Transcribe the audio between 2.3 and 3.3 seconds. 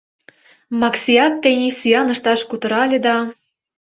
кутыра ыле да...